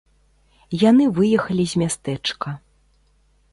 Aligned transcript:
Яны 0.83 1.05
выехалі 1.19 1.65
з 1.73 1.83
мястэчка. 1.83 2.49